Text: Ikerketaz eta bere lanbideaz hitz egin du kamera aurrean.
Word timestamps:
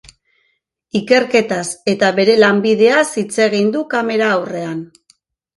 Ikerketaz 0.99 1.67
eta 1.93 2.09
bere 2.21 2.37
lanbideaz 2.45 3.05
hitz 3.23 3.31
egin 3.47 3.73
du 3.77 3.85
kamera 3.93 4.31
aurrean. 4.39 4.85